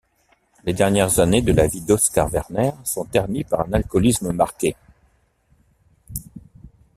Les 0.63 0.73
dernières 0.73 1.19
années 1.19 1.43
de 1.43 1.51
la 1.53 1.67
vie 1.67 1.81
d'Oskar 1.81 2.27
Werner 2.33 2.71
sont 2.83 3.05
ternies 3.05 3.43
par 3.43 3.67
un 3.67 3.73
alcoolisme 3.73 4.31
marqué. 4.31 4.75